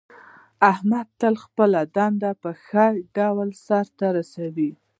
[0.71, 2.85] احمد تل خپله دنده په ښه
[3.17, 4.71] ډول سرته رسوي.